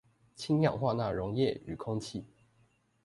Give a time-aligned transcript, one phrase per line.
[0.03, 0.03] 氫
[0.63, 2.25] 氧化鈉溶液與空氣